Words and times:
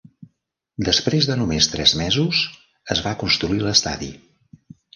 Després 0.87 1.27
de 1.31 1.35
només 1.41 1.67
tres 1.75 1.93
mesos, 2.01 2.41
es 2.97 3.05
va 3.09 3.15
construir 3.23 3.61
l"estadi. 3.65 4.13